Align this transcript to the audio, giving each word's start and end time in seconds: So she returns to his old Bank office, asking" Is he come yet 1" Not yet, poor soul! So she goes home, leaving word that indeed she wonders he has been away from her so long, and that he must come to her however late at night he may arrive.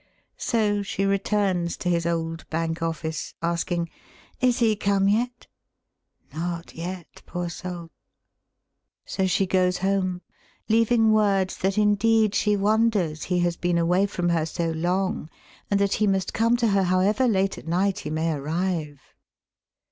So 0.39 0.81
she 0.81 1.05
returns 1.05 1.77
to 1.77 1.87
his 1.87 2.07
old 2.07 2.49
Bank 2.49 2.81
office, 2.81 3.35
asking" 3.43 3.91
Is 4.41 4.57
he 4.57 4.75
come 4.75 5.07
yet 5.07 5.45
1" 6.31 6.41
Not 6.41 6.73
yet, 6.73 7.21
poor 7.27 7.49
soul! 7.49 7.91
So 9.05 9.27
she 9.27 9.45
goes 9.45 9.77
home, 9.77 10.23
leaving 10.67 11.11
word 11.13 11.51
that 11.61 11.77
indeed 11.77 12.33
she 12.33 12.57
wonders 12.57 13.25
he 13.25 13.41
has 13.41 13.55
been 13.57 13.77
away 13.77 14.07
from 14.07 14.29
her 14.29 14.47
so 14.47 14.71
long, 14.71 15.29
and 15.69 15.79
that 15.79 15.93
he 15.93 16.07
must 16.07 16.33
come 16.33 16.57
to 16.57 16.69
her 16.69 16.85
however 16.85 17.27
late 17.27 17.59
at 17.59 17.67
night 17.67 17.99
he 17.99 18.09
may 18.09 18.31
arrive. 18.33 18.99